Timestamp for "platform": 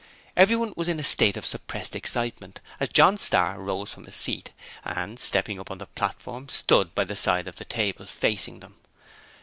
5.91-6.49